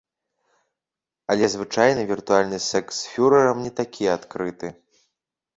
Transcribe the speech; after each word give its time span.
Але 1.33 1.45
звычайна 1.55 2.01
віртуальны 2.13 2.57
сэкс 2.71 2.95
з 3.03 3.13
фюрэрам 3.13 3.57
не 3.67 3.71
такі 3.81 4.11
адкрыты. 4.17 4.67